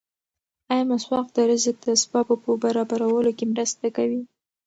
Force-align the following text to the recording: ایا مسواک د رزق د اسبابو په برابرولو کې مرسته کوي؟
ایا 0.73 0.83
مسواک 0.91 1.27
د 1.33 1.37
رزق 1.49 1.75
د 1.83 1.87
اسبابو 1.97 2.35
په 2.43 2.51
برابرولو 2.63 3.31
کې 3.37 3.45
مرسته 3.53 3.87
کوي؟ 3.97 4.21